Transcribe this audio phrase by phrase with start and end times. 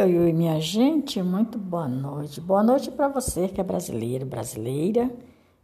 [0.00, 2.40] Oi, oi, minha gente, muito boa noite.
[2.40, 5.12] Boa noite para você que é brasileiro, brasileira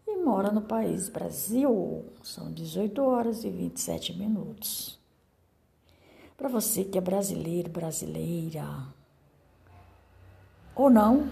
[0.05, 2.05] e mora no país Brasil.
[2.21, 4.99] São 18 horas e 27 minutos.
[6.37, 8.67] Para você que é brasileiro, brasileira
[10.75, 11.29] ou não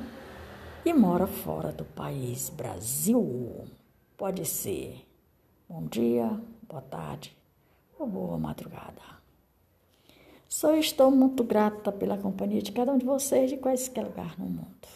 [0.84, 3.64] e mora fora do país Brasil,
[4.16, 5.04] pode ser
[5.68, 7.36] bom dia, boa tarde
[7.98, 9.21] ou boa madrugada.
[10.52, 14.44] Só estou muito grata pela companhia de cada um de vocês de quaisquer lugar no
[14.44, 14.86] mundo.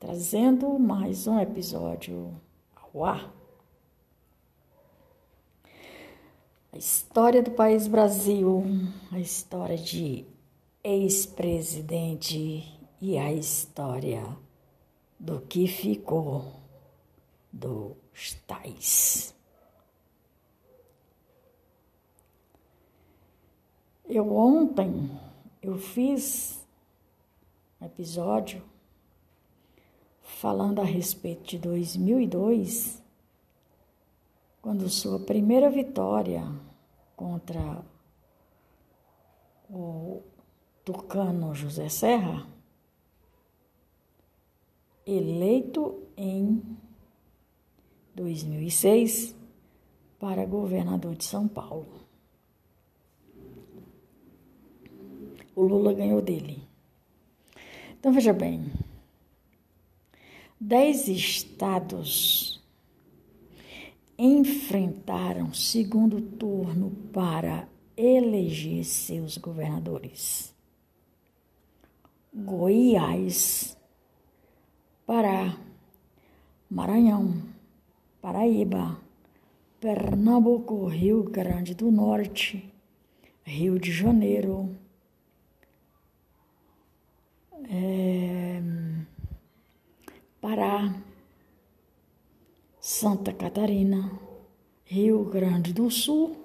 [0.00, 2.34] Trazendo mais um episódio
[2.74, 3.32] ao ar.
[6.72, 8.64] A história do país Brasil,
[9.12, 10.26] a história de
[10.82, 14.36] ex-presidente e a história
[15.16, 16.52] do que ficou
[17.52, 19.32] dos tais.
[24.14, 25.10] Eu ontem
[25.62, 26.62] eu fiz
[27.80, 28.62] um episódio
[30.20, 33.02] falando a respeito de 2002,
[34.60, 36.44] quando sua primeira vitória
[37.16, 37.82] contra
[39.70, 40.20] o
[40.84, 42.46] tucano José Serra,
[45.06, 46.62] eleito em
[48.14, 49.34] 2006
[50.20, 52.01] para governador de São Paulo.
[55.54, 56.62] O Lula ganhou dele.
[57.98, 58.72] Então veja bem,
[60.60, 62.62] dez estados
[64.18, 70.54] enfrentaram segundo turno para eleger seus governadores.
[72.34, 73.76] Goiás,
[75.06, 75.58] Pará,
[76.70, 77.42] Maranhão,
[78.20, 78.98] Paraíba,
[79.80, 82.72] Pernambuco, Rio Grande do Norte,
[83.44, 84.74] Rio de Janeiro,
[87.68, 88.60] é,
[90.40, 90.94] Pará,
[92.80, 94.10] Santa Catarina,
[94.84, 96.36] Rio Grande do Sul.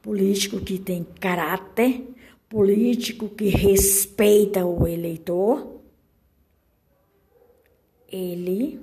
[0.02, 2.04] político que tem caráter,
[2.48, 5.80] político que respeita o eleitor,
[8.08, 8.80] ele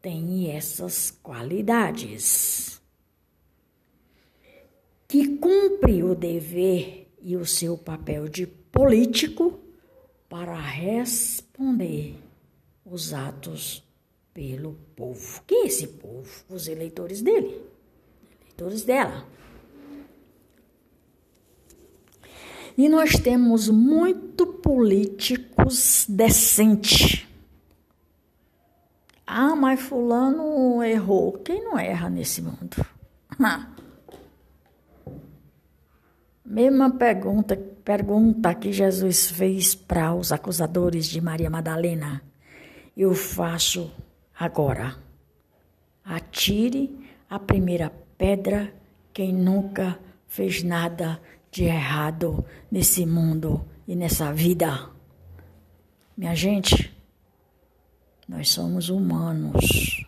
[0.00, 2.80] tem essas qualidades.
[5.08, 9.58] Que cumpre o dever e o seu papel de político
[10.28, 12.16] para responder
[12.84, 13.82] os atos
[14.34, 15.42] pelo povo.
[15.46, 16.28] Quem é esse povo?
[16.50, 17.62] Os eleitores dele,
[18.42, 19.26] eleitores dela.
[22.76, 27.26] E nós temos muito políticos decentes
[29.26, 31.32] ah, mas fulano errou.
[31.32, 32.86] Quem não erra nesse mundo?
[36.44, 42.22] Mesma pergunta, pergunta que Jesus fez para os acusadores de Maria Madalena.
[42.96, 43.90] Eu faço
[44.38, 44.96] agora.
[46.04, 46.96] Atire
[47.28, 48.72] a primeira pedra
[49.12, 49.98] quem nunca
[50.28, 51.18] fez nada
[51.54, 54.90] de errado nesse mundo e nessa vida.
[56.16, 56.92] Minha gente,
[58.28, 60.04] nós somos humanos.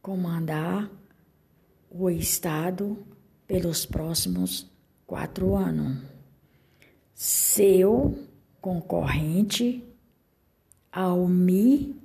[0.02, 0.90] comandar
[1.92, 2.98] o Estado
[3.46, 4.66] pelos próximos
[5.06, 6.02] quatro anos.
[7.14, 8.18] Seu
[8.62, 9.84] concorrente,
[10.92, 11.96] Almi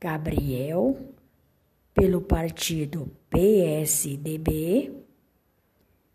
[0.00, 0.96] Gabriel,
[1.92, 4.92] pelo partido PSDB,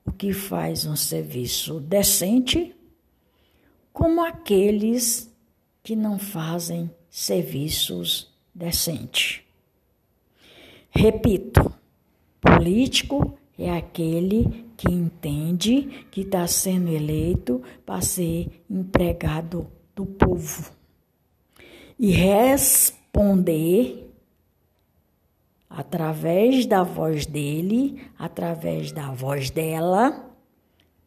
[0.03, 2.75] o que faz um serviço decente,
[3.93, 5.31] como aqueles
[5.85, 9.41] que não fazem serviços decentes.
[10.89, 11.71] Repito,
[12.41, 20.71] político é aquele que entende que está sendo eleito para ser empregado do povo
[21.99, 24.11] e responder
[25.69, 30.31] através da voz dele, através da voz dela,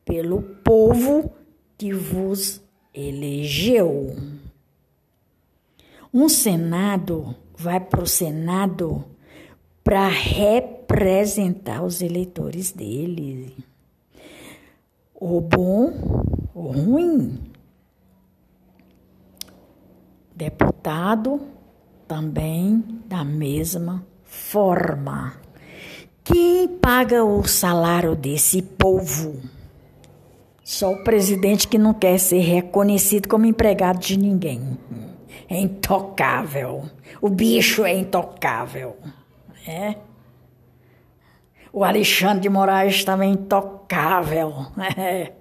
[0.04, 1.32] pelo povo
[1.76, 2.62] que vos
[2.94, 4.37] elegeu.
[6.20, 9.04] Um Senado vai para o Senado
[9.84, 13.54] para representar os eleitores dele.
[15.14, 15.92] O bom,
[16.52, 17.38] o ruim.
[20.34, 21.40] Deputado
[22.08, 25.34] também da mesma forma.
[26.24, 29.40] Quem paga o salário desse povo?
[30.64, 34.76] Só o presidente que não quer ser reconhecido como empregado de ninguém.
[35.48, 36.90] É intocável.
[37.20, 38.96] O bicho é intocável.
[39.66, 39.96] É.
[41.72, 44.66] O Alexandre de Moraes também é intocável.
[44.96, 45.32] É.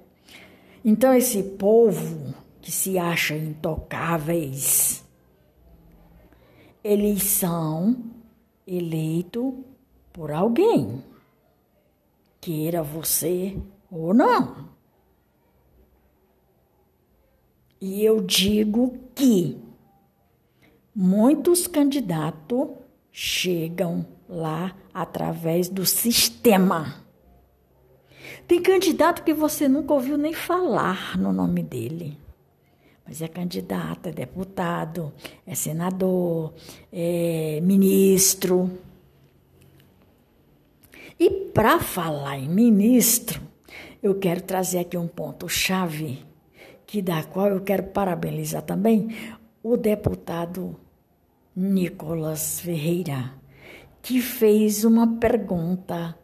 [0.83, 5.03] Então, esse povo que se acha intocáveis,
[6.81, 7.97] eles são
[8.65, 9.53] eleitos
[10.13, 11.03] por alguém,
[12.39, 13.57] queira você
[13.91, 14.69] ou não.
[17.79, 19.66] E eu digo que
[20.99, 22.69] muitos candidatos
[23.11, 27.05] chegam lá através do sistema.
[28.47, 32.17] Tem candidato que você nunca ouviu nem falar no nome dele.
[33.05, 35.13] Mas é candidato, é deputado,
[35.45, 36.55] é senador,
[36.91, 38.71] é ministro.
[41.19, 43.39] E para falar em ministro,
[44.01, 46.25] eu quero trazer aqui um ponto-chave
[46.87, 49.15] que da qual eu quero parabenizar também
[49.61, 50.75] o deputado
[51.59, 53.33] Nicolas Ferreira,
[53.99, 56.15] que fez uma pergunta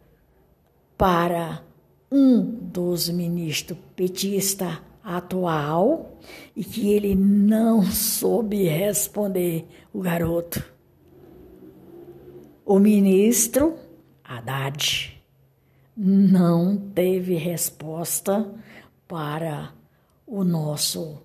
[0.96, 1.64] para
[2.08, 6.20] um dos ministros petista atual
[6.54, 10.64] e que ele não soube responder o garoto.
[12.64, 13.74] O ministro
[14.22, 15.20] Haddad
[15.96, 18.54] não teve resposta
[19.08, 19.74] para
[20.24, 21.24] o nosso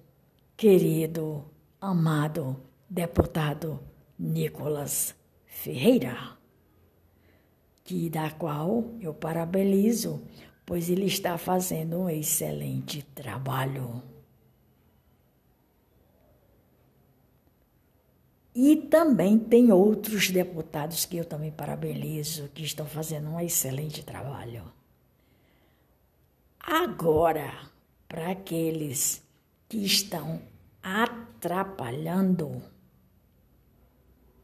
[0.57, 1.45] querido,
[1.79, 2.57] amado
[2.89, 3.88] deputado
[4.19, 6.38] Nicolas Ferreira,
[7.85, 10.21] que da qual eu parabenizo,
[10.65, 14.03] pois ele está fazendo um excelente trabalho.
[18.53, 24.63] E também tem outros deputados que eu também parabenizo, que estão fazendo um excelente trabalho.
[26.59, 27.53] Agora,
[28.07, 29.23] para aqueles
[29.69, 30.41] que estão
[30.83, 32.61] atrapalhando,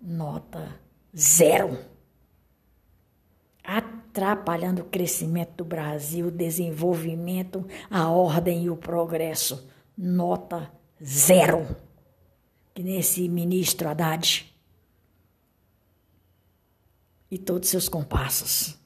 [0.02, 0.80] nota
[1.16, 1.78] zero.
[3.64, 10.72] Atrapalhando o crescimento do Brasil, o desenvolvimento, a ordem e o progresso, nota
[11.04, 11.76] zero.
[12.74, 14.54] Que nesse ministro Haddad
[17.30, 18.78] e todos seus compassos.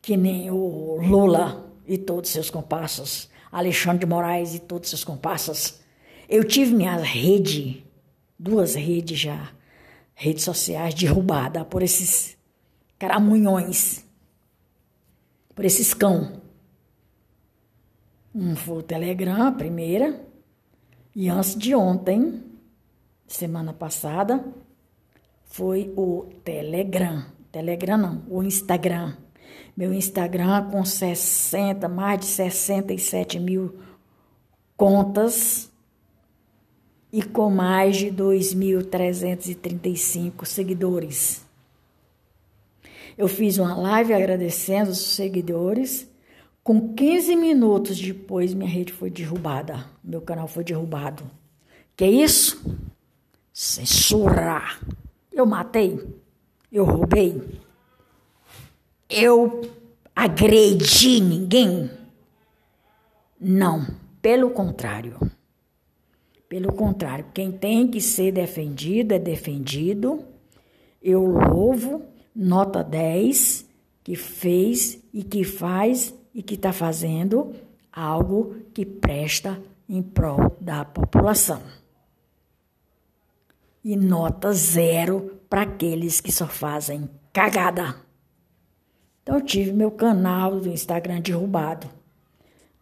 [0.00, 5.80] Que nem o Lula e todos seus compassos, Alexandre de Moraes e todos seus compassos.
[6.28, 7.83] Eu tive minha rede,
[8.44, 9.52] duas redes já,
[10.14, 12.36] redes sociais derrubada por esses
[12.98, 14.04] caramunhões,
[15.54, 16.42] por esses cão.
[18.34, 20.22] Um foi o Telegram, a primeira,
[21.16, 22.44] e antes de ontem,
[23.26, 24.44] semana passada,
[25.46, 27.24] foi o Telegram.
[27.50, 29.16] Telegram não, o Instagram.
[29.74, 33.78] Meu Instagram com 60, mais de 67 mil
[34.76, 35.72] contas
[37.14, 41.46] e com mais de 2.335 seguidores.
[43.16, 46.10] Eu fiz uma live agradecendo os seguidores.
[46.64, 49.86] Com 15 minutos depois, minha rede foi derrubada.
[50.02, 51.22] Meu canal foi derrubado.
[51.96, 52.76] Que isso?
[53.52, 54.76] Censura!
[55.32, 56.04] Eu matei?
[56.72, 57.40] Eu roubei?
[59.08, 59.70] eu
[60.16, 61.88] agredi ninguém?
[63.40, 63.86] Não,
[64.20, 65.16] pelo contrário.
[66.54, 70.24] Pelo contrário, quem tem que ser defendido é defendido.
[71.02, 73.68] Eu louvo, nota 10,
[74.04, 77.52] que fez e que faz e que está fazendo
[77.92, 81.60] algo que presta em prol da população.
[83.82, 87.96] E nota zero para aqueles que só fazem cagada.
[89.24, 91.90] Então, tive meu canal do Instagram derrubado.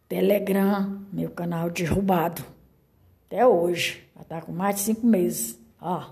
[0.07, 2.45] Telegram, meu canal derrubado.
[3.33, 4.03] Até hoje.
[4.15, 5.59] Já tá com mais de cinco meses.
[5.81, 6.11] Ó,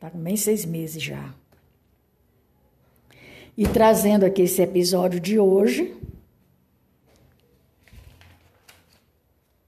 [0.00, 1.32] tá com bem seis meses já.
[3.56, 5.96] E trazendo aqui esse episódio de hoje.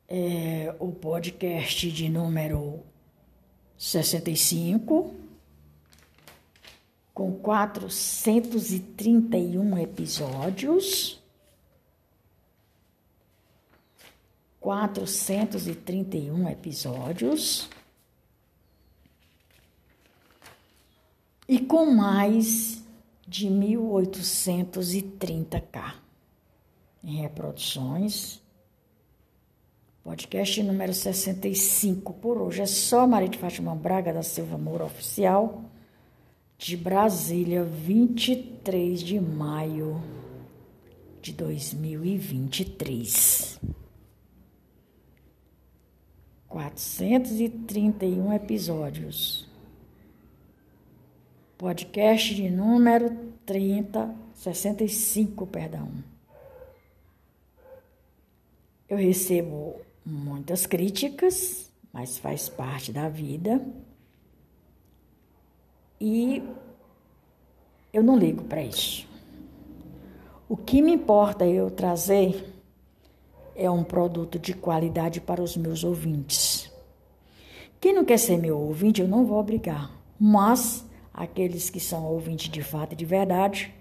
[0.08, 2.80] É o podcast de número
[3.78, 5.14] 65
[7.14, 11.21] com 431 episódios.
[14.62, 17.68] 431 episódios.
[21.48, 22.84] E com mais
[23.26, 25.94] de 1830k
[27.02, 28.40] em reproduções.
[30.04, 32.62] Podcast número 65 por hoje.
[32.62, 35.64] É só Maria de Fátima Braga da Silva Moura Oficial,
[36.56, 40.00] de Brasília, 23 de maio
[41.20, 43.60] de 2023.
[46.52, 49.48] 431 episódios.
[51.56, 55.88] Podcast de número 30, 65, perdão.
[58.86, 63.64] Eu recebo muitas críticas, mas faz parte da vida.
[65.98, 66.42] E
[67.94, 69.08] eu não ligo para isso.
[70.50, 72.51] O que me importa eu trazer
[73.54, 76.70] é um produto de qualidade para os meus ouvintes.
[77.80, 82.48] Quem não quer ser meu ouvinte, eu não vou obrigar, mas aqueles que são ouvintes
[82.48, 83.74] de fato e de verdade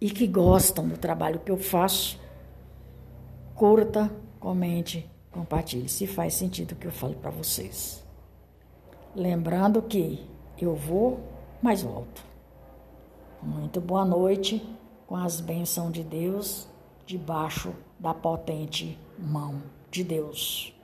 [0.00, 2.18] e que gostam do trabalho que eu faço,
[3.54, 8.04] curta, comente, compartilhe, se faz sentido o que eu falo para vocês.
[9.14, 10.24] Lembrando que
[10.56, 11.20] eu vou,
[11.60, 12.24] mas volto.
[13.42, 14.64] Muito boa noite
[15.06, 16.67] com as bênçãos de Deus
[17.08, 20.77] debaixo da potente mão de Deus.